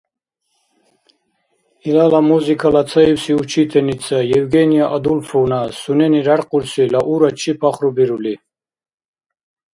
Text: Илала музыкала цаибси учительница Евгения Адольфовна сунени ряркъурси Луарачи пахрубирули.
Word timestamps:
Илала 1.87 2.21
музыкала 2.29 2.81
цаибси 2.91 3.31
учительница 3.43 4.15
Евгения 4.39 4.85
Адольфовна 4.95 5.59
сунени 5.81 6.19
ряркъурси 6.27 6.83
Луарачи 6.93 7.51
пахрубирули. 7.61 8.33